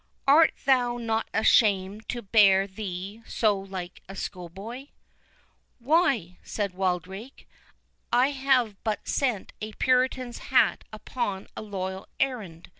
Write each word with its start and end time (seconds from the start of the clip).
"Art 0.27 0.55
thou 0.65 0.97
not 0.97 1.29
ashamed 1.31 2.09
to 2.09 2.23
bear 2.23 2.65
thee 2.65 3.21
so 3.27 3.55
like 3.55 4.01
a 4.09 4.15
schoolboy?" 4.15 4.87
"Why," 5.77 6.39
said 6.41 6.73
Wildrake, 6.73 7.47
"I 8.11 8.31
have 8.31 8.83
but 8.83 9.07
sent 9.07 9.53
a 9.61 9.73
Puritan's 9.73 10.39
hat 10.49 10.85
upon 10.91 11.49
a 11.55 11.61
loyal 11.61 12.07
errand. 12.19 12.69